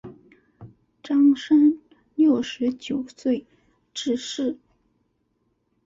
[1.03, 1.79] 张升
[2.15, 3.45] 六十九岁
[3.93, 4.57] 致仕。